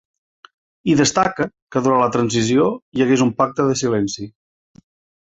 [0.93, 1.47] I destaca
[1.77, 2.67] que durant la transició
[2.97, 4.31] hi hagués un pacte de silenci.